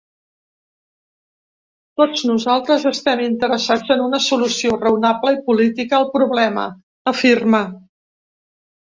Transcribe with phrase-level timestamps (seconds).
[2.01, 6.65] Tots nosaltres estem interessats en una solució raonable i política al problema,
[7.13, 7.61] afirma.